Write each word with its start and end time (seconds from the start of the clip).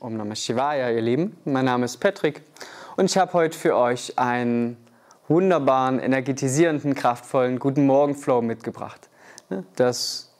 Om 0.00 0.16
Namah 0.16 0.36
Shivaya, 0.36 0.90
ihr 0.90 1.00
Lieben. 1.00 1.36
Mein 1.44 1.64
Name 1.64 1.84
ist 1.84 1.96
Patrick 1.96 2.42
und 2.96 3.06
ich 3.06 3.18
habe 3.18 3.32
heute 3.32 3.58
für 3.58 3.74
euch 3.74 4.16
einen 4.16 4.76
wunderbaren, 5.26 5.98
energetisierenden, 5.98 6.94
kraftvollen 6.94 7.58
Guten 7.58 7.84
Morgen 7.84 8.14
Flow 8.14 8.40
mitgebracht. 8.40 9.08
Das 9.74 10.32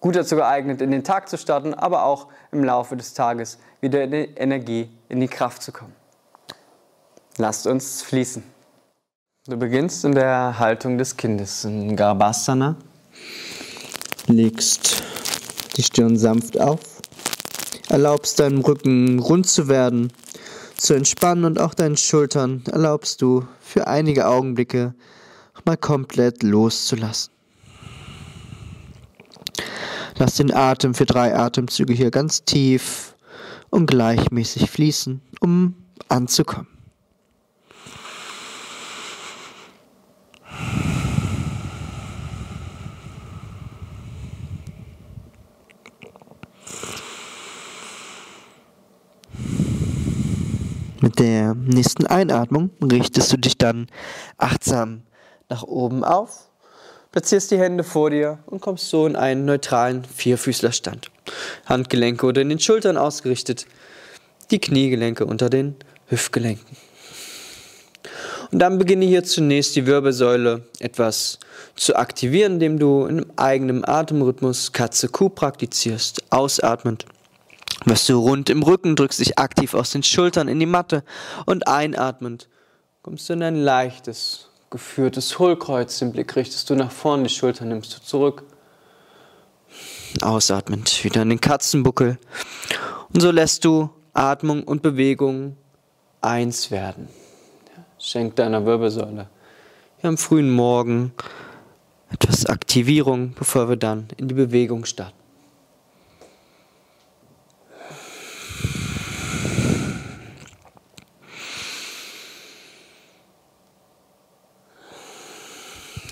gut 0.00 0.16
dazu 0.16 0.34
geeignet, 0.34 0.82
in 0.82 0.90
den 0.90 1.04
Tag 1.04 1.28
zu 1.28 1.38
starten, 1.38 1.74
aber 1.74 2.04
auch 2.04 2.26
im 2.50 2.64
Laufe 2.64 2.96
des 2.96 3.14
Tages 3.14 3.60
wieder 3.80 4.02
in 4.02 4.10
die 4.10 4.34
Energie, 4.34 4.90
in 5.08 5.20
die 5.20 5.28
Kraft 5.28 5.62
zu 5.62 5.70
kommen. 5.70 5.94
Lasst 7.36 7.68
uns 7.68 8.02
fließen. 8.02 8.42
Du 9.46 9.56
beginnst 9.56 10.04
in 10.04 10.16
der 10.16 10.58
Haltung 10.58 10.98
des 10.98 11.16
Kindes, 11.16 11.64
in 11.64 11.94
Garbhasana. 11.94 12.74
Legst 14.26 15.04
die 15.76 15.84
Stirn 15.84 16.16
sanft 16.16 16.58
auf, 16.60 16.93
erlaubst 17.94 18.40
deinem 18.40 18.58
Rücken 18.58 19.20
rund 19.20 19.46
zu 19.46 19.68
werden, 19.68 20.12
zu 20.76 20.94
entspannen 20.94 21.44
und 21.44 21.60
auch 21.60 21.74
deinen 21.74 21.96
Schultern 21.96 22.64
erlaubst 22.66 23.22
du 23.22 23.46
für 23.60 23.86
einige 23.86 24.26
Augenblicke 24.26 24.94
mal 25.64 25.76
komplett 25.76 26.42
loszulassen. 26.42 27.32
Lass 30.18 30.34
den 30.34 30.52
Atem 30.52 30.94
für 30.94 31.06
drei 31.06 31.36
Atemzüge 31.36 31.92
hier 31.92 32.10
ganz 32.10 32.44
tief 32.44 33.14
und 33.70 33.86
gleichmäßig 33.86 34.68
fließen, 34.68 35.20
um 35.38 35.76
anzukommen. 36.08 36.73
Mit 51.04 51.18
der 51.18 51.54
nächsten 51.54 52.06
Einatmung 52.06 52.70
richtest 52.82 53.30
du 53.30 53.36
dich 53.36 53.58
dann 53.58 53.88
achtsam 54.38 55.02
nach 55.50 55.62
oben 55.62 56.02
auf, 56.02 56.48
platzierst 57.12 57.50
die 57.50 57.58
Hände 57.58 57.84
vor 57.84 58.08
dir 58.08 58.38
und 58.46 58.62
kommst 58.62 58.88
so 58.88 59.06
in 59.06 59.14
einen 59.14 59.44
neutralen 59.44 60.06
Vierfüßlerstand. 60.06 61.10
Handgelenke 61.66 62.26
unter 62.26 62.42
den 62.42 62.58
Schultern 62.58 62.96
ausgerichtet, 62.96 63.66
die 64.50 64.58
Kniegelenke 64.58 65.26
unter 65.26 65.50
den 65.50 65.76
Hüftgelenken. 66.06 66.74
Und 68.50 68.60
dann 68.60 68.78
beginne 68.78 69.04
hier 69.04 69.24
zunächst 69.24 69.76
die 69.76 69.84
Wirbelsäule 69.84 70.62
etwas 70.78 71.38
zu 71.76 71.96
aktivieren, 71.96 72.54
indem 72.54 72.78
du 72.78 73.04
in 73.04 73.18
einem 73.18 73.30
eigenen 73.36 73.84
Atemrhythmus 73.86 74.72
Katze-Kuh 74.72 75.28
praktizierst, 75.28 76.22
ausatmend 76.30 77.04
wirst 77.84 78.08
du 78.08 78.18
rund 78.18 78.50
im 78.50 78.62
Rücken, 78.62 78.96
drückst 78.96 79.20
dich 79.20 79.38
aktiv 79.38 79.74
aus 79.74 79.90
den 79.90 80.02
Schultern 80.02 80.48
in 80.48 80.58
die 80.58 80.66
Matte 80.66 81.04
und 81.46 81.68
einatmend 81.68 82.48
kommst 83.02 83.28
du 83.28 83.34
in 83.34 83.42
ein 83.42 83.56
leichtes, 83.56 84.48
geführtes 84.70 85.38
Hohlkreuz. 85.38 85.98
Den 85.98 86.12
Blick 86.12 86.34
richtest 86.36 86.70
du 86.70 86.74
nach 86.74 86.90
vorne, 86.90 87.24
die 87.24 87.34
Schultern 87.34 87.68
nimmst 87.68 87.96
du 87.96 88.00
zurück. 88.02 88.44
Ausatmend 90.22 91.04
wieder 91.04 91.22
in 91.22 91.30
den 91.30 91.40
Katzenbuckel. 91.40 92.18
Und 93.12 93.20
so 93.20 93.30
lässt 93.30 93.64
du 93.64 93.90
Atmung 94.12 94.62
und 94.62 94.82
Bewegung 94.82 95.56
eins 96.20 96.70
werden. 96.70 97.08
Schenk 97.98 98.36
deiner 98.36 98.64
Wirbelsäule 98.64 99.28
hier 100.04 100.08
am 100.08 100.18
frühen 100.18 100.50
Morgen 100.50 101.12
etwas 102.10 102.44
Aktivierung, 102.44 103.32
bevor 103.38 103.70
wir 103.70 103.76
dann 103.76 104.08
in 104.18 104.28
die 104.28 104.34
Bewegung 104.34 104.84
starten. 104.84 105.23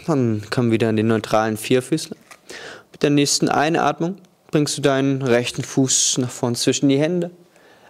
Dann 0.06 0.42
komm 0.50 0.70
wieder 0.70 0.91
in 0.91 0.96
den 0.96 1.08
neutralen 1.08 1.57
Vierfüßler. 1.57 2.17
Mit 2.90 3.02
der 3.02 3.11
nächsten 3.11 3.48
Einatmung 3.48 4.17
bringst 4.51 4.79
du 4.79 4.83
deinen 4.83 5.23
rechten 5.23 5.63
Fuß 5.63 6.18
nach 6.18 6.30
vorn 6.30 6.55
zwischen 6.55 6.89
die 6.89 6.98
Hände. 6.98 7.30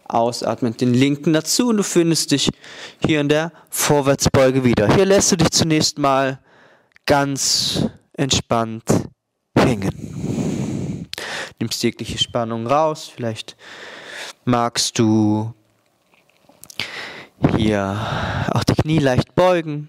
Ausatmen 0.04 0.76
den 0.76 0.92
linken 0.92 1.32
dazu 1.32 1.68
und 1.68 1.78
du 1.78 1.82
findest 1.82 2.32
dich 2.32 2.50
hier 3.04 3.20
in 3.20 3.28
der 3.28 3.52
Vorwärtsbeuge 3.70 4.62
wieder. 4.62 4.94
Hier 4.94 5.06
lässt 5.06 5.32
du 5.32 5.36
dich 5.36 5.50
zunächst 5.50 5.98
mal 5.98 6.38
ganz 7.06 7.88
entspannt 8.12 8.84
hängen. 9.56 11.08
Nimmst 11.58 11.82
jegliche 11.82 12.18
Spannung 12.18 12.66
raus. 12.66 13.10
Vielleicht 13.14 13.56
magst 14.44 14.98
du 14.98 15.54
hier 17.56 17.98
auch 18.52 18.64
die 18.64 18.74
Knie 18.74 18.98
leicht 18.98 19.34
beugen. 19.34 19.88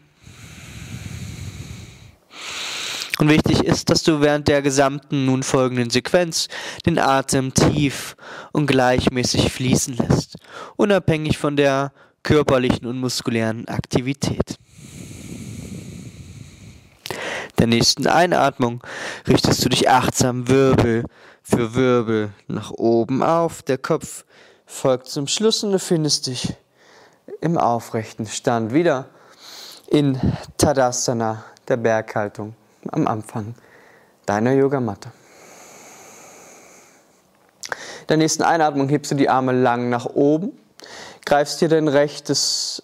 Und 3.23 3.29
wichtig 3.29 3.63
ist, 3.63 3.89
dass 3.89 4.03
du 4.03 4.19
während 4.19 4.50
der 4.50 4.61
gesamten 4.61 5.23
nun 5.23 5.44
folgenden 5.44 5.89
Sequenz 5.89 6.50
den 6.85 7.00
Atem 7.00 7.53
tief 7.53 8.17
und 8.51 8.67
gleichmäßig 8.67 9.50
fließen 9.50 9.95
lässt, 9.95 10.35
unabhängig 10.75 11.38
von 11.38 11.56
der 11.56 11.94
körperlichen 12.23 12.85
und 12.85 13.00
muskulären 13.00 13.66
Aktivität. 13.69 14.57
Der 17.59 17.67
nächsten 17.67 18.07
Einatmung 18.07 18.83
richtest 19.25 19.63
du 19.63 19.69
dich 19.69 19.89
achtsam 19.89 20.50
Wirbel 20.50 21.06
für 21.44 21.75
Wirbel 21.75 22.33
nach 22.50 22.72
oben 22.72 23.23
auf. 23.23 23.62
Der 23.62 23.78
Kopf 23.78 24.25
folgt 24.66 25.07
zum 25.07 25.28
Schluss 25.28 25.63
und 25.63 25.72
du 25.72 25.79
findest 25.79 26.28
dich 26.28 26.57
im 27.39 27.57
aufrechten 27.57 28.25
Stand 28.25 28.73
wieder 28.73 29.06
in 29.88 30.19
Tadasana, 30.57 31.45
der 31.69 31.78
Berghaltung 31.78 32.53
am 32.91 33.07
Anfang 33.07 33.55
deiner 34.25 34.53
Yogamatte. 34.53 35.11
In 38.01 38.07
der 38.07 38.17
nächsten 38.17 38.44
Einatmung 38.44 38.89
hebst 38.89 39.11
du 39.11 39.16
die 39.16 39.29
Arme 39.29 39.53
lang 39.53 39.89
nach 39.89 40.05
oben, 40.05 40.51
greifst 41.25 41.61
dir 41.61 41.69
dein 41.69 41.88
rechtes, 41.88 42.83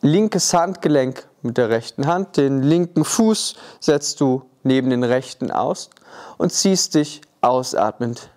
linkes 0.00 0.52
Handgelenk 0.52 1.26
mit 1.42 1.56
der 1.56 1.70
rechten 1.70 2.06
Hand, 2.06 2.36
den 2.36 2.62
linken 2.62 3.04
Fuß 3.04 3.56
setzt 3.80 4.20
du 4.20 4.42
neben 4.62 4.90
den 4.90 5.04
rechten 5.04 5.50
aus 5.50 5.90
und 6.36 6.52
ziehst 6.52 6.94
dich 6.94 7.22
ausatmend 7.40 8.30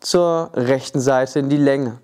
zur 0.00 0.50
rechten 0.54 1.00
Seite 1.00 1.38
in 1.38 1.48
die 1.48 1.56
Länge. 1.56 1.98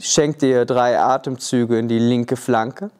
Schenk 0.00 0.38
dir 0.38 0.64
drei 0.64 0.98
Atemzüge 0.98 1.78
in 1.78 1.88
die 1.88 1.98
linke 1.98 2.36
Flanke. 2.36 2.90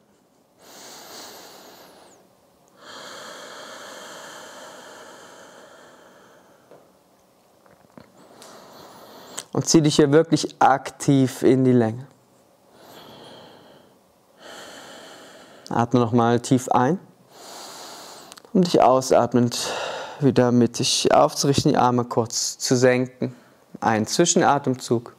Und 9.57 9.67
zieh 9.67 9.81
dich 9.81 9.95
hier 9.95 10.11
wirklich 10.11 10.61
aktiv 10.61 11.41
in 11.41 11.63
die 11.63 11.71
Länge. 11.71 12.05
Atme 15.71 15.99
nochmal 15.99 16.39
tief 16.41 16.69
ein 16.69 16.99
und 18.53 18.67
dich 18.67 18.83
ausatmend 18.83 19.57
wieder 20.19 20.51
mittig 20.51 21.11
aufzurichten, 21.11 21.71
die 21.71 21.77
Arme 21.79 22.05
kurz 22.05 22.59
zu 22.59 22.77
senken. 22.77 23.35
Ein 23.81 24.05
Zwischenatemzug. 24.05 25.15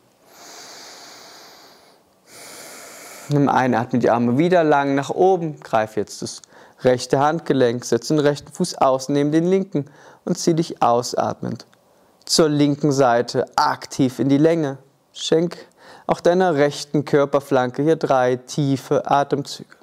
Nimm 3.31 3.49
Einatmen 3.49 4.01
die 4.01 4.09
Arme 4.09 4.39
wieder 4.39 4.63
lang 4.63 4.95
nach 4.95 5.11
oben. 5.11 5.59
Greif 5.59 5.97
jetzt 5.97 6.23
das 6.23 6.43
rechte 6.83 7.19
Handgelenk, 7.19 7.85
setz 7.85 8.07
den 8.07 8.21
rechten 8.21 8.53
Fuß 8.53 8.77
aus, 8.77 9.09
nimm 9.09 9.33
den 9.33 9.49
linken 9.49 9.87
und 10.25 10.39
zieh 10.39 10.55
dich 10.55 10.81
ausatmend 10.81 11.67
zur 12.29 12.49
linken 12.49 12.93
Seite 12.93 13.47
aktiv 13.57 14.19
in 14.19 14.29
die 14.29 14.39
Länge. 14.39 14.79
Schenk 15.13 15.57
auch 16.07 16.21
deiner 16.21 16.55
rechten 16.55 17.05
Körperflanke 17.05 17.83
hier 17.83 17.97
drei 17.97 18.37
tiefe 18.37 19.11
Atemzüge. 19.11 19.77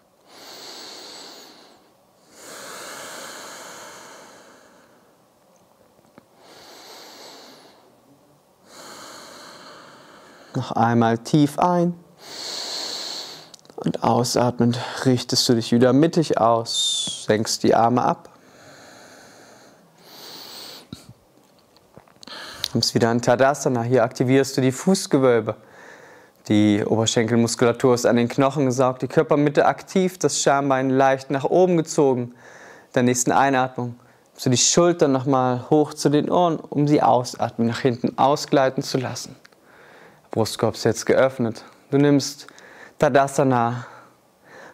Noch 10.56 10.72
einmal 10.72 11.18
tief 11.18 11.60
ein 11.60 11.94
und 13.76 14.04
ausatmend 14.04 14.80
richtest 15.04 15.50
du 15.50 15.56
dich 15.56 15.72
wieder 15.74 15.92
mittig 15.92 16.40
aus, 16.40 17.26
senkst 17.28 17.64
die 17.64 17.76
Arme 17.76 18.04
ab. 18.04 18.35
Kommst 22.76 22.94
wieder 22.94 23.10
in 23.10 23.22
Tadasana. 23.22 23.84
Hier 23.84 24.04
aktivierst 24.04 24.58
du 24.58 24.60
die 24.60 24.74
Fußgewölbe. 24.74 25.56
Die 26.50 26.84
Oberschenkelmuskulatur 26.84 27.94
ist 27.94 28.06
an 28.06 28.18
den 28.18 28.28
Knochen 28.28 28.66
gesaugt, 28.66 29.02
die 29.02 29.08
Körpermitte 29.08 29.66
aktiv, 29.66 30.18
das 30.18 30.42
Schambein 30.42 30.90
leicht 30.90 31.32
nach 31.32 31.46
oben 31.46 31.78
gezogen. 31.78 32.22
In 32.24 32.94
der 32.94 33.04
nächsten 33.04 33.32
Einatmung 33.32 33.96
nimmst 34.34 34.46
du 34.46 34.50
die 34.50 34.58
Schultern 34.58 35.14
nochmal 35.14 35.70
hoch 35.70 35.94
zu 35.94 36.10
den 36.10 36.30
Ohren, 36.30 36.58
um 36.58 36.86
sie 36.86 37.02
ausatmen, 37.02 37.66
nach 37.66 37.80
hinten 37.80 38.18
ausgleiten 38.18 38.84
zu 38.84 38.98
lassen. 38.98 39.38
Brustkorb 40.32 40.76
ist 40.76 40.84
jetzt 40.84 41.06
geöffnet. 41.06 41.64
Du 41.92 41.98
nimmst 41.98 42.48
Tadasana 43.00 43.86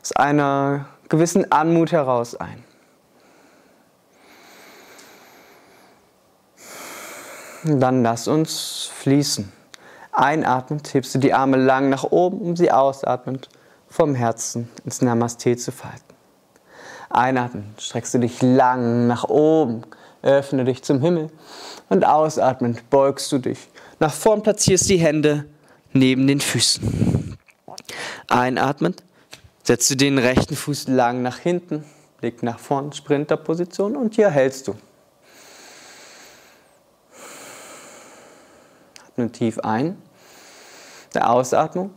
aus 0.02 0.12
einer 0.14 0.88
gewissen 1.08 1.52
Anmut 1.52 1.92
heraus 1.92 2.34
ein. 2.36 2.64
Dann 7.64 8.04
lass 8.04 8.28
uns 8.28 8.90
fließen. 8.94 9.52
Einatmend 10.12 10.94
hebst 10.94 11.16
du 11.16 11.20
die 11.20 11.34
Arme 11.34 11.58
lang 11.58 11.90
nach 11.90 12.04
oben, 12.04 12.40
um 12.40 12.56
sie 12.56 12.72
ausatmend 12.72 13.50
vom 13.88 14.16
Herzen 14.16 14.70
ins 14.84 15.02
Namaste 15.02 15.56
zu 15.58 15.72
falten. 15.72 16.02
Einatmen, 17.10 17.76
streckst 17.78 18.14
du 18.14 18.20
dich 18.20 18.42
lang 18.42 19.08
nach 19.08 19.26
oben, 19.26 19.84
öffne 20.22 20.64
dich 20.66 20.84
zum 20.84 21.02
Himmel 21.02 21.30
und 21.90 22.06
ausatmend 22.06 22.90
beugst 22.90 23.32
du 23.32 23.38
dich 23.38 23.70
nach 24.00 24.14
vorn, 24.14 24.42
platzierst 24.42 24.90
die 24.90 24.98
Hände 24.98 25.46
neben 25.94 26.26
den 26.26 26.40
Füßen. 26.40 27.38
Einatmend, 28.28 29.04
setzt 29.64 29.90
du 29.92 29.96
den 29.96 30.18
rechten 30.18 30.56
Fuß 30.56 30.88
lang 30.88 31.22
nach 31.22 31.38
hinten, 31.38 31.84
Blick 32.20 32.44
nach 32.44 32.60
vorn, 32.60 32.94
Sprinterposition 32.94 33.96
und 33.96 34.16
hier 34.16 34.30
hältst 34.30 34.68
du. 34.68 34.76
Atme 39.22 39.32
tief 39.32 39.60
ein. 39.60 39.98
Der 41.14 41.30
Ausatmung 41.30 41.92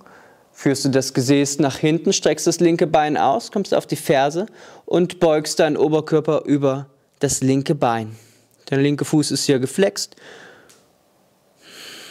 führst 0.52 0.84
du 0.84 0.88
das 0.90 1.14
Gesäß 1.14 1.58
nach 1.58 1.78
hinten, 1.78 2.12
streckst 2.12 2.46
das 2.46 2.60
linke 2.60 2.86
Bein 2.86 3.16
aus, 3.16 3.50
kommst 3.50 3.74
auf 3.74 3.86
die 3.86 3.96
Ferse 3.96 4.46
und 4.84 5.20
beugst 5.20 5.58
deinen 5.58 5.76
Oberkörper 5.76 6.42
über 6.44 6.86
das 7.20 7.40
linke 7.40 7.74
Bein. 7.74 8.16
Der 8.70 8.78
linke 8.78 9.04
Fuß 9.04 9.30
ist 9.30 9.44
hier 9.44 9.58
geflext. 9.58 10.16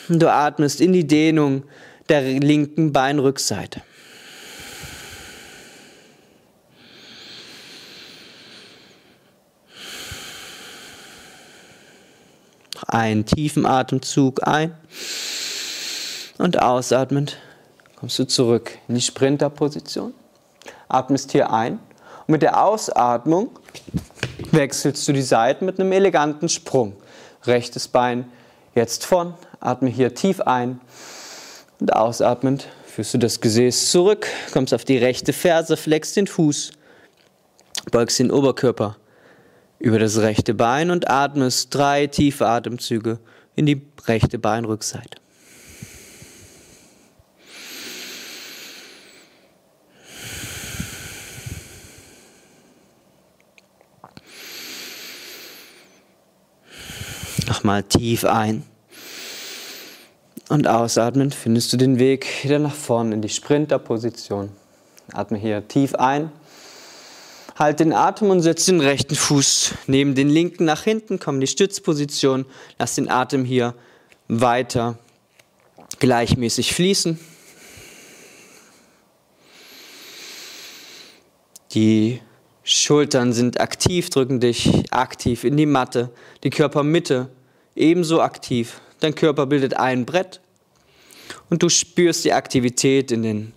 Du 0.09 0.31
atmest 0.31 0.81
in 0.81 0.93
die 0.93 1.07
Dehnung 1.07 1.63
der 2.09 2.21
linken 2.21 2.91
Beinrückseite. 2.91 3.81
Einen 12.87 13.25
tiefen 13.25 13.65
Atemzug 13.65 14.45
ein 14.45 14.75
und 16.37 16.61
ausatmend 16.61 17.37
kommst 17.95 18.19
du 18.19 18.25
zurück 18.25 18.77
in 18.87 18.95
die 18.95 19.01
Sprinterposition. 19.01 20.13
Atmest 20.89 21.31
hier 21.31 21.51
ein 21.51 21.79
und 22.27 22.29
mit 22.29 22.41
der 22.41 22.63
Ausatmung 22.63 23.51
wechselst 24.51 25.07
du 25.07 25.13
die 25.13 25.21
Seiten 25.21 25.65
mit 25.65 25.79
einem 25.79 25.91
eleganten 25.91 26.49
Sprung. 26.49 26.93
Rechtes 27.45 27.87
Bein 27.87 28.31
jetzt 28.75 29.05
vorn, 29.05 29.33
atme 29.59 29.89
hier 29.89 30.13
tief 30.13 30.41
ein 30.41 30.81
und 31.79 31.93
ausatmend 31.93 32.67
führst 32.85 33.13
du 33.13 33.17
das 33.17 33.41
Gesäß 33.41 33.91
zurück, 33.91 34.27
kommst 34.51 34.73
auf 34.73 34.85
die 34.85 34.97
rechte 34.97 35.33
Ferse, 35.33 35.77
flexst 35.77 36.15
den 36.15 36.27
Fuß, 36.27 36.71
beugst 37.91 38.19
den 38.19 38.31
Oberkörper 38.31 38.97
über 39.83 39.99
das 39.99 40.19
rechte 40.19 40.53
Bein 40.53 40.91
und 40.91 41.09
atmest 41.09 41.75
drei 41.75 42.07
tiefe 42.07 42.47
Atemzüge 42.47 43.19
in 43.53 43.65
die 43.65 43.81
rechte 44.07 44.39
Beinrückseite. 44.39 45.17
Nochmal 57.49 57.83
tief 57.83 58.23
ein. 58.23 58.63
Und 60.47 60.65
ausatmend 60.65 61.35
findest 61.35 61.73
du 61.73 61.77
den 61.77 61.99
Weg 61.99 62.25
wieder 62.43 62.59
nach 62.59 62.73
vorne 62.73 63.15
in 63.15 63.21
die 63.21 63.27
Sprinterposition. 63.27 64.49
Atme 65.11 65.37
hier 65.37 65.67
tief 65.67 65.93
ein. 65.95 66.31
Halt 67.55 67.79
den 67.79 67.93
Atem 67.93 68.29
und 68.29 68.41
setz 68.41 68.65
den 68.65 68.81
rechten 68.81 69.15
Fuß 69.15 69.75
neben 69.87 70.15
den 70.15 70.29
linken 70.29 70.65
nach 70.65 70.83
hinten, 70.83 71.19
komm 71.19 71.35
in 71.35 71.41
die 71.41 71.47
Stützposition. 71.47 72.45
Lass 72.79 72.95
den 72.95 73.09
Atem 73.09 73.45
hier 73.45 73.75
weiter 74.27 74.97
gleichmäßig 75.99 76.73
fließen. 76.73 77.19
Die 81.73 82.21
Schultern 82.63 83.33
sind 83.33 83.59
aktiv, 83.59 84.09
drücken 84.09 84.39
dich 84.39 84.91
aktiv 84.91 85.43
in 85.43 85.57
die 85.57 85.65
Matte. 85.65 86.11
Die 86.43 86.49
Körpermitte 86.49 87.29
ebenso 87.75 88.21
aktiv. 88.21 88.79
Dein 88.99 89.15
Körper 89.15 89.45
bildet 89.45 89.75
ein 89.75 90.05
Brett 90.05 90.39
und 91.49 91.63
du 91.63 91.69
spürst 91.69 92.25
die 92.25 92.33
Aktivität 92.33 93.11
in 93.11 93.23
den 93.23 93.53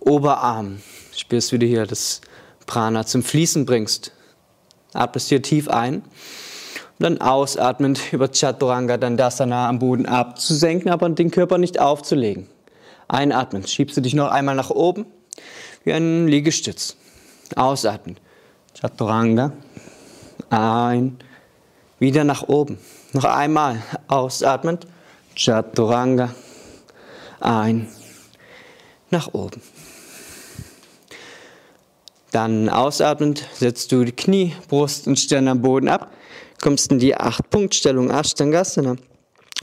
Oberarmen. 0.00 0.82
Spürst, 1.16 1.52
wie 1.52 1.58
du 1.58 1.66
hier 1.66 1.86
das 1.86 2.20
Prana 2.66 3.06
zum 3.06 3.22
Fließen 3.22 3.66
bringst. 3.66 4.12
Atmest 4.92 5.28
hier 5.28 5.42
tief 5.42 5.68
ein 5.68 5.96
und 5.96 6.04
dann 6.98 7.20
ausatmend 7.20 8.12
über 8.12 8.28
Chaturanga 8.28 8.96
Dandasana 8.96 9.68
am 9.68 9.78
Boden 9.78 10.06
abzusenken, 10.06 10.90
aber 10.90 11.08
den 11.08 11.30
Körper 11.30 11.58
nicht 11.58 11.80
aufzulegen. 11.80 12.48
Einatmen, 13.08 13.66
schiebst 13.66 13.96
du 13.96 14.00
dich 14.00 14.14
noch 14.14 14.30
einmal 14.30 14.54
nach 14.54 14.70
oben 14.70 15.06
wie 15.84 15.92
ein 15.92 16.28
Liegestütz. 16.28 16.96
Ausatmen. 17.56 18.16
Chaturanga. 18.78 19.52
Ein. 20.50 21.18
Wieder 21.98 22.24
nach 22.24 22.48
oben. 22.48 22.78
Noch 23.12 23.24
einmal. 23.24 23.82
Ausatmend. 24.08 24.86
Chaturanga. 25.34 26.34
Ein. 27.40 27.88
Nach 29.10 29.32
oben. 29.32 29.60
Dann 32.32 32.68
ausatmend 32.68 33.44
setzt 33.52 33.90
du 33.92 34.04
die 34.04 34.12
Knie, 34.12 34.54
Brust 34.68 35.06
und 35.06 35.18
Stirn 35.18 35.48
am 35.48 35.62
Boden 35.62 35.88
ab, 35.88 36.12
kommst 36.62 36.92
in 36.92 36.98
die 36.98 37.16
Acht-Punkt-Stellung 37.16 38.10
Ashtangasana 38.10 38.96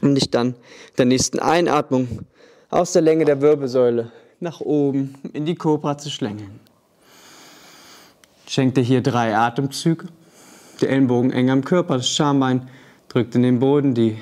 und 0.02 0.16
dich 0.16 0.30
dann 0.30 0.56
der 0.98 1.06
nächsten 1.06 1.40
Einatmung 1.40 2.26
aus 2.70 2.92
der 2.94 3.02
Länge 3.02 3.26
der 3.26 3.42
Wirbelsäule 3.42 4.12
nach 4.40 4.60
oben 4.60 5.16
in 5.34 5.46
die 5.46 5.56
Kobra 5.56 5.98
zu 5.98 6.10
schlängeln. 6.10 6.60
Schenk 8.48 8.76
dir 8.76 8.82
hier 8.82 9.02
drei 9.02 9.36
Atemzüge. 9.36 10.08
Der 10.82 10.90
Ellenbogen 10.90 11.32
eng 11.32 11.50
am 11.50 11.64
Körper, 11.64 11.98
das 11.98 12.10
Schambein 12.10 12.70
drückt 13.08 13.34
in 13.36 13.44
den 13.44 13.60
Boden, 13.60 13.96
die 13.96 14.18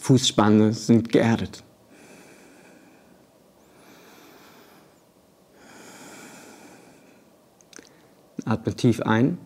Fußspanne 0.00 0.72
sind 0.72 1.10
geerdet. 1.10 1.64
Atme 8.48 8.74
tief 8.74 9.00
ein 9.02 9.38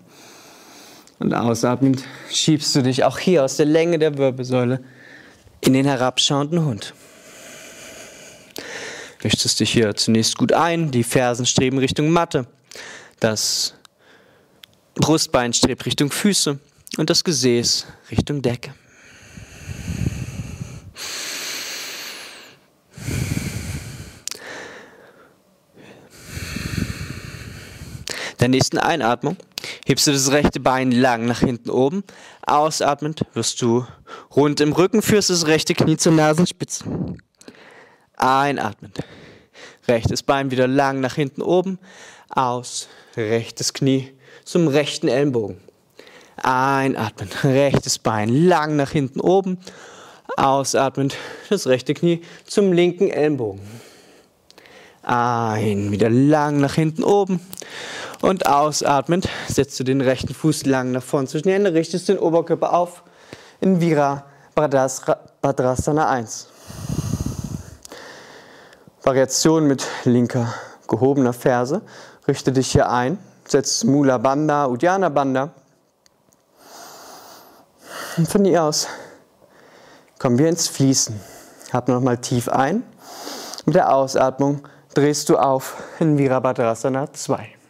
und 1.18 1.34
ausatmend 1.34 2.04
schiebst 2.30 2.74
du 2.76 2.82
dich 2.82 3.04
auch 3.04 3.18
hier 3.18 3.44
aus 3.44 3.56
der 3.56 3.66
Länge 3.66 3.98
der 3.98 4.16
Wirbelsäule 4.16 4.82
in 5.60 5.72
den 5.72 5.84
herabschauenden 5.84 6.64
Hund. 6.64 6.94
Richtest 9.22 9.60
dich 9.60 9.72
hier 9.72 9.94
zunächst 9.94 10.36
gut 10.36 10.52
ein, 10.52 10.90
die 10.90 11.04
Fersen 11.04 11.46
streben 11.46 11.78
Richtung 11.78 12.10
Matte, 12.10 12.46
das 13.20 13.74
Brustbein 14.94 15.52
strebt 15.52 15.86
Richtung 15.86 16.10
Füße 16.10 16.58
und 16.98 17.10
das 17.10 17.24
Gesäß 17.24 17.86
Richtung 18.10 18.42
Decke. 18.42 18.74
Der 28.42 28.48
nächsten 28.48 28.78
Einatmung 28.78 29.36
hebst 29.86 30.08
du 30.08 30.10
das 30.10 30.32
rechte 30.32 30.58
Bein 30.58 30.90
lang 30.90 31.26
nach 31.26 31.38
hinten 31.38 31.70
oben. 31.70 32.02
Ausatmend 32.44 33.24
wirst 33.34 33.62
du 33.62 33.86
rund 34.34 34.60
im 34.60 34.72
Rücken, 34.72 35.00
führst 35.00 35.30
das 35.30 35.46
rechte 35.46 35.74
Knie 35.74 35.96
zur 35.96 36.10
Nasenspitze. 36.10 36.84
Einatmend. 38.16 38.98
Rechtes 39.86 40.24
Bein 40.24 40.50
wieder 40.50 40.66
lang 40.66 40.98
nach 40.98 41.14
hinten 41.14 41.40
oben. 41.40 41.78
Aus. 42.30 42.88
Rechtes 43.16 43.74
Knie 43.74 44.12
zum 44.44 44.66
rechten 44.66 45.06
Ellenbogen. 45.06 45.58
Einatmen. 46.42 47.28
Rechtes 47.44 48.00
Bein 48.00 48.28
lang 48.28 48.74
nach 48.74 48.90
hinten 48.90 49.20
oben. 49.20 49.58
Ausatmend. 50.36 51.14
Das 51.48 51.68
rechte 51.68 51.94
Knie 51.94 52.22
zum 52.44 52.72
linken 52.72 53.08
Ellenbogen. 53.08 53.60
Ein. 55.04 55.92
Wieder 55.92 56.10
lang 56.10 56.58
nach 56.58 56.74
hinten 56.74 57.04
oben. 57.04 57.40
Und 58.22 58.46
ausatmend 58.46 59.28
setzt 59.48 59.78
du 59.80 59.84
den 59.84 60.00
rechten 60.00 60.32
Fuß 60.32 60.64
lang 60.66 60.92
nach 60.92 61.02
vorn 61.02 61.26
zwischen 61.26 61.48
die 61.48 61.54
Hände, 61.54 61.74
richtest 61.74 62.08
den 62.08 62.18
Oberkörper 62.18 62.72
auf 62.72 63.02
in 63.60 63.80
Vira 63.80 64.24
Bhadrasana 64.54 66.08
1. 66.08 66.46
Variation 69.02 69.66
mit 69.66 69.84
linker 70.04 70.54
gehobener 70.86 71.32
Ferse. 71.32 71.82
Richte 72.28 72.52
dich 72.52 72.70
hier 72.70 72.88
ein, 72.88 73.18
setz 73.48 73.82
Mula 73.82 74.18
Bandha, 74.18 74.66
Uddiyana 74.66 75.08
Bandha. 75.08 75.50
Und 78.16 78.28
von 78.28 78.44
hier 78.44 78.62
aus 78.62 78.86
kommen 80.20 80.38
wir 80.38 80.48
ins 80.48 80.68
Fließen. 80.68 81.18
Atme 81.72 81.94
nochmal 81.94 82.18
tief 82.18 82.48
ein. 82.48 82.84
Mit 83.64 83.74
der 83.74 83.92
Ausatmung 83.92 84.60
drehst 84.94 85.28
du 85.28 85.38
auf 85.38 85.82
in 85.98 86.18
Virabhadrasana 86.18 87.12
2. 87.12 87.61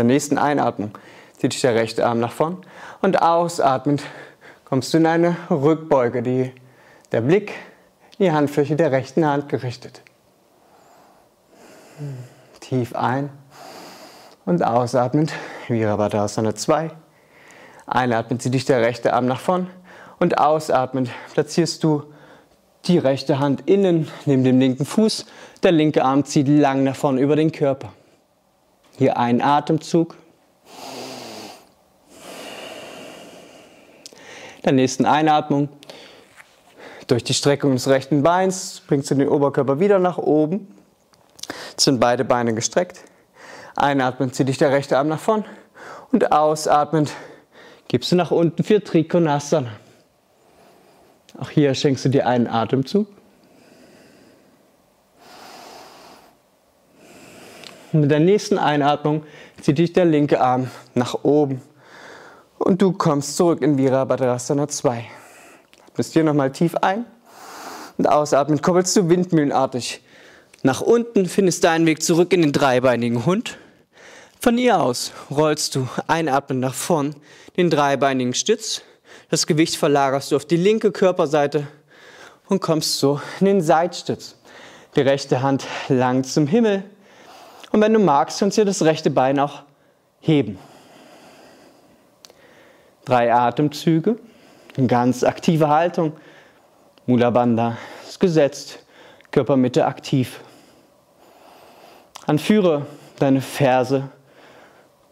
Der 0.00 0.06
nächsten 0.06 0.38
Einatmung 0.38 0.92
zieht 1.36 1.62
der 1.62 1.74
rechte 1.74 2.06
Arm 2.06 2.20
nach 2.20 2.32
vorn 2.32 2.56
und 3.02 3.20
ausatmend 3.20 4.02
kommst 4.64 4.94
du 4.94 4.96
in 4.96 5.04
eine 5.04 5.36
Rückbeuge, 5.50 6.22
die, 6.22 6.54
der 7.12 7.20
Blick 7.20 7.52
in 8.16 8.24
die 8.24 8.32
Handfläche 8.32 8.76
der 8.76 8.92
rechten 8.92 9.26
Hand 9.26 9.50
gerichtet. 9.50 10.00
Tief 12.60 12.94
ein 12.94 13.28
und 14.46 14.62
ausatmend 14.62 15.34
Virabhadrasana 15.68 16.54
2. 16.54 16.92
Einatmend 17.84 18.40
zieht 18.40 18.54
dich 18.54 18.64
der 18.64 18.80
rechte 18.80 19.12
Arm 19.12 19.26
nach 19.26 19.40
vorn 19.40 19.68
und 20.18 20.38
ausatmend 20.38 21.10
platzierst 21.34 21.84
du 21.84 22.04
die 22.86 22.96
rechte 22.96 23.38
Hand 23.38 23.68
innen 23.68 24.08
neben 24.24 24.44
dem 24.44 24.60
linken 24.60 24.86
Fuß. 24.86 25.26
Der 25.62 25.72
linke 25.72 26.02
Arm 26.02 26.24
zieht 26.24 26.48
lang 26.48 26.84
nach 26.84 26.96
vorne 26.96 27.20
über 27.20 27.36
den 27.36 27.52
Körper. 27.52 27.92
Hier 29.00 29.16
ein 29.16 29.40
Atemzug. 29.40 30.14
Der 34.62 34.72
nächsten 34.72 35.06
Einatmung. 35.06 35.70
Durch 37.06 37.24
die 37.24 37.32
Streckung 37.32 37.72
des 37.72 37.88
rechten 37.88 38.22
Beins 38.22 38.82
bringst 38.86 39.10
du 39.10 39.14
den 39.14 39.30
Oberkörper 39.30 39.80
wieder 39.80 39.98
nach 39.98 40.18
oben. 40.18 40.68
Jetzt 41.70 41.84
sind 41.84 41.98
beide 41.98 42.26
Beine 42.26 42.52
gestreckt. 42.52 43.00
Einatmen 43.74 44.34
zieht 44.34 44.48
dich 44.48 44.58
der 44.58 44.70
rechte 44.70 44.98
Arm 44.98 45.08
nach 45.08 45.18
vorn 45.18 45.46
und 46.12 46.30
ausatmend 46.30 47.10
gibst 47.88 48.12
du 48.12 48.16
nach 48.16 48.30
unten 48.30 48.62
für 48.64 48.84
Trikonasana. 48.84 49.70
Auch 51.38 51.48
hier 51.48 51.74
schenkst 51.74 52.04
du 52.04 52.10
dir 52.10 52.26
einen 52.26 52.48
Atemzug. 52.48 53.08
Mit 57.92 58.10
der 58.10 58.20
nächsten 58.20 58.58
Einatmung 58.58 59.24
zieht 59.60 59.78
dich 59.78 59.92
der 59.92 60.04
linke 60.04 60.40
Arm 60.40 60.70
nach 60.94 61.24
oben 61.24 61.62
und 62.58 62.82
du 62.82 62.92
kommst 62.92 63.36
zurück 63.36 63.62
in 63.62 63.78
Virabhadrasana 63.78 64.68
2. 64.68 65.04
Atmest 65.88 66.12
hier 66.12 66.24
nochmal 66.24 66.52
tief 66.52 66.74
ein 66.76 67.04
und 67.98 68.08
ausatmen 68.08 68.62
koppelst 68.62 68.96
du 68.96 69.08
windmühlenartig 69.08 70.02
nach 70.62 70.80
unten, 70.80 71.26
findest 71.26 71.64
deinen 71.64 71.86
Weg 71.86 72.02
zurück 72.02 72.32
in 72.32 72.42
den 72.42 72.52
dreibeinigen 72.52 73.26
Hund. 73.26 73.58
Von 74.40 74.56
hier 74.56 74.80
aus 74.80 75.12
rollst 75.30 75.74
du 75.74 75.88
einatmen 76.06 76.60
nach 76.60 76.74
vorn 76.74 77.14
den 77.56 77.70
dreibeinigen 77.70 78.34
Stütz 78.34 78.82
das 79.30 79.46
Gewicht 79.46 79.76
verlagerst 79.76 80.32
du 80.32 80.36
auf 80.36 80.44
die 80.44 80.56
linke 80.56 80.90
Körperseite 80.90 81.68
und 82.48 82.60
kommst 82.60 82.98
so 82.98 83.20
in 83.38 83.46
den 83.46 83.60
Seitstütz. 83.60 84.34
Die 84.96 85.02
rechte 85.02 85.40
Hand 85.40 85.64
lang 85.88 86.24
zum 86.24 86.48
Himmel. 86.48 86.82
Und 87.72 87.80
wenn 87.80 87.92
du 87.92 88.00
magst, 88.00 88.40
kannst 88.40 88.58
du 88.58 88.64
das 88.64 88.82
rechte 88.82 89.10
Bein 89.10 89.38
auch 89.38 89.62
heben. 90.20 90.58
Drei 93.04 93.32
Atemzüge, 93.32 94.16
eine 94.76 94.86
ganz 94.86 95.24
aktive 95.24 95.68
Haltung. 95.68 96.12
Mula 97.06 97.30
Bandha 97.30 97.76
ist 98.06 98.20
gesetzt, 98.20 98.84
Körpermitte 99.30 99.86
aktiv. 99.86 100.40
Anführe 102.26 102.86
deine 103.18 103.40
Ferse 103.40 104.10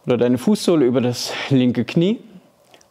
oder 0.05 0.17
deine 0.17 0.37
Fußsohle 0.37 0.85
über 0.85 1.01
das 1.01 1.31
linke 1.49 1.85
Knie. 1.85 2.21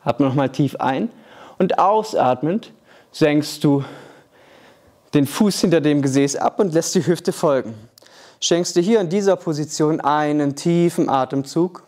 Atme 0.04 0.26
nochmal 0.26 0.50
tief 0.50 0.76
ein 0.76 1.10
und 1.58 1.78
ausatmend 1.78 2.72
senkst 3.12 3.64
du 3.64 3.84
den 5.14 5.26
Fuß 5.26 5.62
hinter 5.62 5.80
dem 5.80 6.02
Gesäß 6.02 6.36
ab 6.36 6.60
und 6.60 6.74
lässt 6.74 6.94
die 6.94 7.06
Hüfte 7.06 7.32
folgen. 7.32 7.87
Schenkst 8.40 8.76
dir 8.76 8.82
hier 8.82 9.00
in 9.00 9.08
dieser 9.08 9.36
Position 9.36 10.00
einen 10.00 10.54
tiefen 10.54 11.08
Atemzug. 11.08 11.82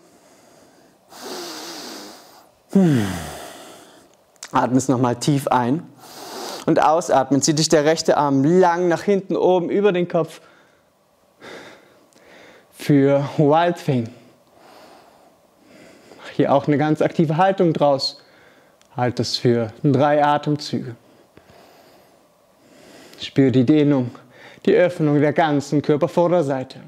Hm. 2.72 3.06
Atmest 4.52 4.88
nochmal 4.88 5.16
tief 5.16 5.46
ein 5.48 5.84
und 6.66 6.82
ausatmen. 6.82 7.40
Zieh 7.42 7.54
dich 7.54 7.68
der 7.68 7.84
rechte 7.84 8.16
Arm 8.16 8.42
lang 8.44 8.88
nach 8.88 9.02
hinten 9.02 9.36
oben 9.36 9.70
über 9.70 9.92
den 9.92 10.08
Kopf 10.08 10.40
für 12.72 13.28
Wild 13.36 13.76
Thing. 13.84 14.08
Hier 16.34 16.52
auch 16.52 16.66
eine 16.66 16.78
ganz 16.78 17.02
aktive 17.02 17.36
Haltung 17.36 17.72
draus. 17.72 18.22
Halt 18.96 19.20
es 19.20 19.36
für 19.36 19.72
drei 19.84 20.24
Atemzüge. 20.24 20.96
Spür 23.20 23.50
die 23.50 23.64
Dehnung, 23.64 24.10
die 24.66 24.74
Öffnung 24.74 25.20
der 25.20 25.32
ganzen 25.32 25.82
Körpervorderseite. 25.82 26.80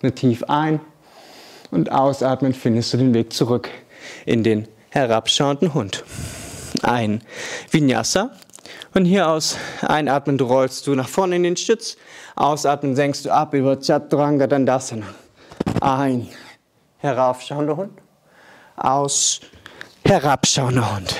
Atme 0.00 0.14
tief 0.14 0.42
ein 0.44 0.80
und 1.70 1.92
ausatmen 1.92 2.54
findest 2.54 2.94
du 2.94 2.96
den 2.96 3.12
Weg 3.12 3.34
zurück 3.34 3.68
in 4.24 4.42
den 4.42 4.66
herabschauenden 4.88 5.74
Hund. 5.74 6.04
Ein 6.82 7.22
Vinyasa 7.70 8.30
und 8.94 9.04
hier 9.04 9.28
aus 9.28 9.58
einatmen 9.82 10.40
rollst 10.40 10.86
du 10.86 10.94
nach 10.94 11.06
vorne 11.06 11.36
in 11.36 11.42
den 11.42 11.56
Stütz, 11.58 11.98
ausatmen 12.34 12.96
senkst 12.96 13.26
du 13.26 13.30
ab 13.30 13.52
über 13.52 13.76
Chaturanga 13.78 14.46
Dandasana. 14.46 15.04
Ein 15.82 16.28
heraufschauender 16.96 17.76
Hund, 17.76 17.92
aus, 18.76 19.40
herabschauender 20.06 20.96
Hund. 20.96 21.14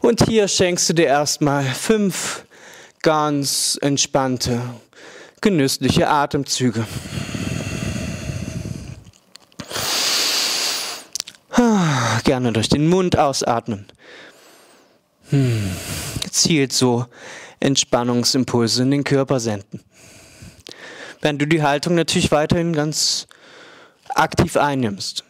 Und 0.00 0.24
hier 0.26 0.48
schenkst 0.48 0.88
du 0.88 0.94
dir 0.94 1.06
erstmal 1.06 1.64
fünf 1.64 2.44
ganz 3.02 3.78
entspannte, 3.80 4.60
genüssliche 5.40 6.08
Atemzüge. 6.08 6.86
Ah, 11.50 12.20
gerne 12.24 12.52
durch 12.52 12.68
den 12.68 12.88
Mund 12.88 13.18
ausatmen. 13.18 13.86
Hm. 15.30 15.70
Gezielt 16.22 16.72
so 16.72 17.06
Entspannungsimpulse 17.60 18.82
in 18.82 18.92
den 18.92 19.04
Körper 19.04 19.40
senden. 19.40 19.82
Während 21.20 21.42
du 21.42 21.46
die 21.46 21.62
Haltung 21.62 21.96
natürlich 21.96 22.30
weiterhin 22.30 22.72
ganz 22.72 23.26
aktiv 24.14 24.56
einnimmst. 24.56 25.24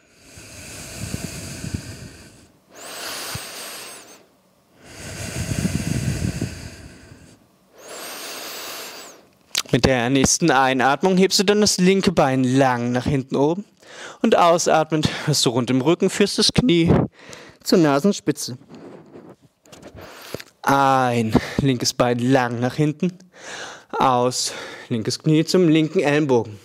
Mit 9.71 9.85
der 9.85 10.09
nächsten 10.09 10.51
Einatmung 10.51 11.19
hebst 11.19 11.41
du 11.41 11.45
dann 11.45 11.61
das 11.61 11.77
linke 11.77 12.11
Bein 12.11 12.43
lang 12.43 12.91
nach 12.91 13.05
hinten 13.05 13.37
oben 13.37 13.67
und 14.23 14.35
ausatmend 14.35 15.11
wirst 15.27 15.45
du 15.45 15.51
rund 15.51 15.69
im 15.69 15.83
Rücken, 15.83 16.09
führst 16.09 16.39
das 16.39 16.55
Knie 16.55 16.91
zur 17.63 17.77
Nasenspitze. 17.77 18.57
Ein, 20.63 21.35
linkes 21.59 21.93
Bein 21.93 22.19
lang 22.19 22.61
nach 22.61 22.77
hinten, 22.77 23.13
aus, 23.99 24.55
linkes 24.89 25.19
Knie 25.19 25.45
zum 25.45 25.69
linken 25.69 26.01
Ellenbogen. 26.01 26.59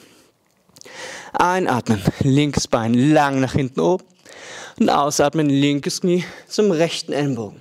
Einatmen, 1.33 2.01
linkes 2.21 2.69
Bein 2.69 2.93
lang 2.93 3.41
nach 3.41 3.53
hinten 3.53 3.81
oben 3.81 4.05
und 4.79 4.89
ausatmen, 4.89 5.49
linkes 5.49 5.99
Knie 5.99 6.23
zum 6.47 6.71
rechten 6.71 7.11
Ellenbogen. 7.11 7.59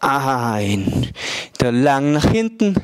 Ein, 0.00 1.10
wieder 1.54 1.72
lang 1.72 2.12
nach 2.12 2.24
hinten 2.30 2.76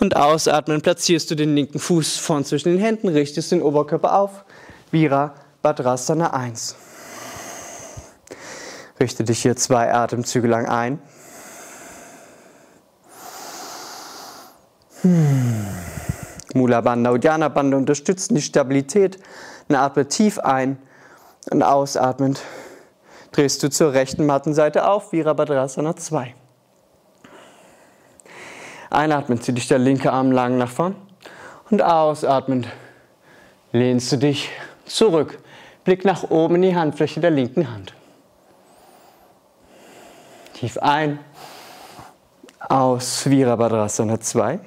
und 0.00 0.16
ausatmen, 0.16 0.80
platzierst 0.80 1.30
du 1.30 1.34
den 1.34 1.54
linken 1.54 1.78
Fuß 1.78 2.16
vorn 2.18 2.44
zwischen 2.44 2.70
den 2.70 2.78
Händen, 2.78 3.08
richtest 3.08 3.52
den 3.52 3.62
Oberkörper 3.62 4.18
auf. 4.18 4.44
Vira 4.90 5.34
Badrasana 5.62 6.32
1. 6.32 6.76
Richte 8.98 9.24
dich 9.24 9.42
hier 9.42 9.56
zwei 9.56 9.92
Atemzüge 9.92 10.48
lang 10.48 10.66
ein. 10.66 10.98
Hm. 15.02 15.66
Mula 16.54 16.80
Bandha, 16.80 17.10
Uddiyana 17.10 17.48
Bandha 17.48 17.76
unterstützen 17.76 18.34
die 18.34 18.42
Stabilität. 18.42 19.18
Und 19.68 19.74
atme 19.74 20.06
tief 20.08 20.38
ein 20.38 20.78
und 21.50 21.62
ausatmend 21.62 22.40
drehst 23.32 23.62
du 23.62 23.68
zur 23.68 23.92
rechten 23.92 24.24
Mattenseite 24.24 24.88
auf, 24.88 25.12
Virabhadrasana 25.12 25.96
2. 25.96 26.34
Einatmen, 28.90 29.40
zieh 29.40 29.52
dich 29.52 29.68
der 29.68 29.78
linke 29.78 30.12
Arm 30.12 30.32
lang 30.32 30.58
nach 30.58 30.70
vorn 30.70 30.96
und 31.70 31.82
ausatmend 31.82 32.68
lehnst 33.72 34.12
du 34.12 34.16
dich 34.16 34.50
zurück. 34.84 35.38
Blick 35.84 36.04
nach 36.04 36.30
oben 36.30 36.56
in 36.56 36.62
die 36.62 36.76
Handfläche 36.76 37.20
der 37.20 37.30
linken 37.30 37.72
Hand. 37.72 37.94
Tief 40.54 40.78
ein, 40.78 41.18
aus 42.68 43.28
Virabhadrasana 43.28 44.20
2. 44.20 44.58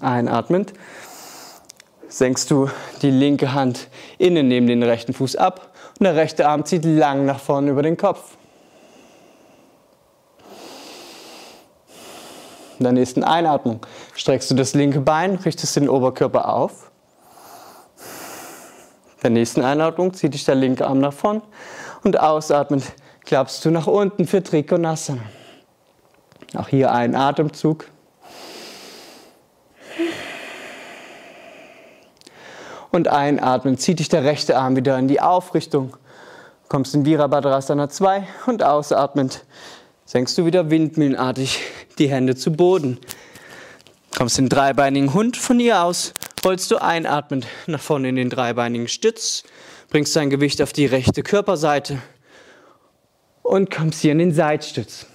Einatmend 0.00 0.72
senkst 2.08 2.50
du 2.50 2.68
die 3.02 3.10
linke 3.10 3.52
Hand 3.52 3.88
innen 4.18 4.48
neben 4.48 4.66
den 4.66 4.82
rechten 4.82 5.12
Fuß 5.12 5.36
ab 5.36 5.72
und 5.98 6.04
der 6.04 6.16
rechte 6.16 6.48
Arm 6.48 6.64
zieht 6.64 6.84
lang 6.84 7.24
nach 7.24 7.38
vorne 7.38 7.70
über 7.70 7.82
den 7.82 7.96
Kopf. 7.96 8.36
In 12.82 12.84
der 12.84 12.94
nächsten 12.94 13.22
Einatmung 13.22 13.78
streckst 14.16 14.50
du 14.50 14.56
das 14.56 14.74
linke 14.74 14.98
Bein, 14.98 15.36
richtest 15.36 15.76
den 15.76 15.88
Oberkörper 15.88 16.52
auf. 16.52 16.90
In 19.18 19.20
der 19.22 19.30
nächsten 19.30 19.62
Einatmung 19.62 20.12
zieht 20.14 20.34
dich 20.34 20.44
der 20.44 20.56
linke 20.56 20.84
Arm 20.84 20.98
nach 20.98 21.12
vorn 21.12 21.42
und 22.02 22.18
ausatmend 22.18 22.82
klappst 23.24 23.64
du 23.64 23.70
nach 23.70 23.86
unten 23.86 24.26
für 24.26 24.42
Trikonasana. 24.42 25.22
Auch 26.56 26.66
hier 26.66 26.90
ein 26.90 27.14
Atemzug. 27.14 27.84
Und 32.90 33.06
einatmen, 33.06 33.78
zieht 33.78 34.00
dich 34.00 34.08
der 34.08 34.24
rechte 34.24 34.58
Arm 34.58 34.74
wieder 34.74 34.98
in 34.98 35.06
die 35.06 35.20
Aufrichtung. 35.20 35.96
Kommst 36.68 36.96
in 36.96 37.04
Virabhadrasana 37.04 37.88
2 37.88 38.26
und 38.46 38.64
ausatmend 38.64 39.44
senkst 40.04 40.36
du 40.38 40.46
wieder 40.46 40.70
windmühlenartig 40.70 41.60
die 41.98 42.08
Hände 42.08 42.36
zu 42.36 42.52
Boden. 42.52 42.98
Kommst 44.16 44.38
den 44.38 44.48
dreibeinigen 44.48 45.14
Hund 45.14 45.36
von 45.36 45.58
hier 45.58 45.82
aus, 45.82 46.12
rollst 46.44 46.70
du 46.70 46.76
einatmend 46.76 47.46
nach 47.66 47.80
vorne 47.80 48.08
in 48.08 48.16
den 48.16 48.30
dreibeinigen 48.30 48.88
Stütz, 48.88 49.44
bringst 49.90 50.14
dein 50.16 50.30
Gewicht 50.30 50.60
auf 50.60 50.72
die 50.72 50.86
rechte 50.86 51.22
Körperseite 51.22 51.98
und 53.42 53.70
kommst 53.70 54.02
hier 54.02 54.12
in 54.12 54.18
den 54.18 54.32
Seitstütz. 54.32 55.06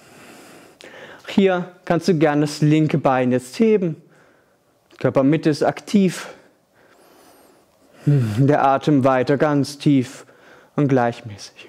Hier 1.28 1.72
kannst 1.84 2.08
du 2.08 2.14
gerne 2.14 2.42
das 2.42 2.60
linke 2.60 2.98
Bein 2.98 3.32
jetzt 3.32 3.58
heben. 3.58 4.02
Körpermitte 4.98 5.50
ist 5.50 5.62
aktiv. 5.62 6.28
Der 8.06 8.64
Atem 8.64 9.04
weiter 9.04 9.36
ganz 9.36 9.78
tief 9.78 10.24
und 10.76 10.88
gleichmäßig. 10.88 11.68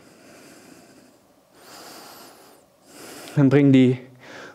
Dann 3.35 3.49
bring 3.49 3.71
die 3.71 3.97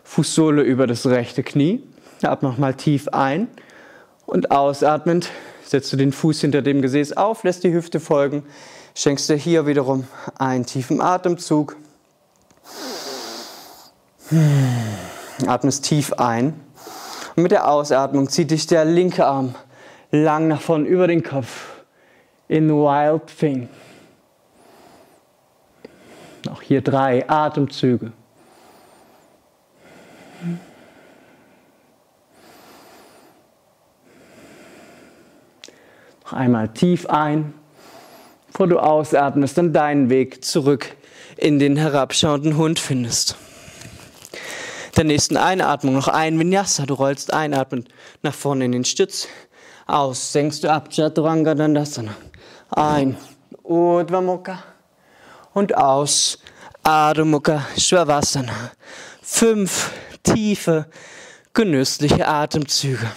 Fußsohle 0.03 0.61
über 0.61 0.87
das 0.87 1.05
rechte 1.07 1.43
Knie. 1.43 1.83
Ab 2.23 2.43
nochmal 2.43 2.73
tief 2.73 3.07
ein 3.09 3.47
und 4.25 4.51
ausatmend 4.51 5.29
setzt 5.63 5.91
du 5.91 5.97
den 5.97 6.11
Fuß 6.11 6.41
hinter 6.41 6.61
dem 6.61 6.81
Gesäß 6.81 7.17
auf, 7.17 7.43
lässt 7.43 7.63
die 7.63 7.73
Hüfte 7.73 7.99
folgen, 7.99 8.43
schenkst 8.95 9.29
dir 9.29 9.35
hier 9.35 9.67
wiederum 9.67 10.07
einen 10.37 10.65
tiefen 10.65 11.01
Atemzug. 11.01 11.75
Atmest 15.45 15.83
tief 15.83 16.13
ein. 16.13 16.59
Und 17.35 17.43
mit 17.43 17.51
der 17.51 17.67
Ausatmung 17.67 18.29
zieht 18.29 18.51
dich 18.51 18.65
der 18.67 18.85
linke 18.85 19.25
Arm 19.25 19.55
lang 20.11 20.47
nach 20.47 20.61
vorne 20.61 20.87
über 20.87 21.07
den 21.07 21.21
Kopf 21.21 21.67
in 22.47 22.69
Wild 22.69 23.27
Thing. 23.37 23.69
Auch 26.49 26.61
hier 26.61 26.81
drei 26.81 27.27
Atemzüge. 27.29 28.11
Einmal 36.33 36.69
tief 36.69 37.05
ein, 37.07 37.53
bevor 38.47 38.67
du 38.67 38.79
ausatmest 38.79 39.57
und 39.59 39.73
deinen 39.73 40.09
Weg 40.09 40.43
zurück 40.43 40.95
in 41.37 41.59
den 41.59 41.77
herabschauenden 41.77 42.57
Hund 42.57 42.79
findest. 42.79 43.35
Der 44.95 45.03
nächsten 45.03 45.35
Einatmung 45.35 45.93
noch 45.93 46.07
ein 46.07 46.39
Vinyasa. 46.39 46.85
Du 46.85 46.93
rollst 46.93 47.33
einatmend 47.33 47.89
nach 48.21 48.33
vorne 48.33 48.65
in 48.65 48.71
den 48.71 48.85
Stütz. 48.85 49.27
Aus, 49.87 50.31
senkst 50.31 50.63
du 50.63 50.71
ab, 50.71 50.89
Chaturanga 50.89 51.53
Dandasana. 51.53 52.15
Ein, 52.69 53.17
Urdhva 53.63 54.21
Mukha. 54.21 54.63
Und 55.53 55.75
aus, 55.75 56.39
Adho 56.83 57.25
Mukha 57.25 57.65
Shavasana. 57.77 58.71
Fünf 59.21 59.91
tiefe, 60.23 60.85
genüssliche 61.53 62.27
Atemzüge. 62.27 63.11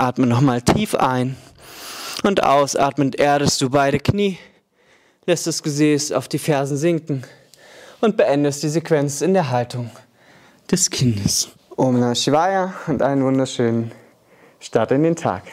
Atme 0.00 0.26
nochmal 0.26 0.60
tief 0.60 0.96
ein. 0.96 1.36
Und 2.24 2.42
ausatmend 2.42 3.16
erdest 3.16 3.60
du 3.60 3.70
beide 3.70 4.00
Knie, 4.00 4.38
lässt 5.24 5.46
das 5.46 5.62
Gesäß 5.62 6.10
auf 6.10 6.26
die 6.26 6.38
Fersen 6.38 6.76
sinken. 6.76 7.22
Und 8.00 8.16
beendest 8.16 8.62
die 8.62 8.70
Sequenz 8.70 9.20
in 9.20 9.34
der 9.34 9.50
Haltung 9.50 9.90
des 10.68 10.90
Kindes. 10.90 11.50
Om 11.80 11.98
Namah 11.98 12.14
Shivaya 12.14 12.74
und 12.88 13.00
einen 13.00 13.24
wunderschönen 13.24 13.90
Start 14.60 14.90
in 14.90 15.02
den 15.02 15.16
Tag. 15.16 15.44